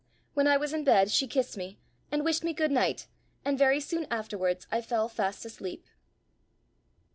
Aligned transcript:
When 0.33 0.47
I 0.47 0.57
was 0.57 0.73
in 0.73 0.83
bed 0.83 1.11
she 1.11 1.27
kissed 1.27 1.55
me, 1.55 1.77
and 2.11 2.25
wished 2.25 2.43
me 2.43 2.53
good 2.53 2.71
night, 2.71 3.05
and 3.45 3.55
very 3.55 3.79
soon 3.79 4.07
afterwards 4.09 4.65
I 4.71 4.81
fell 4.81 5.07
fast 5.07 5.45
asleep. 5.45 5.85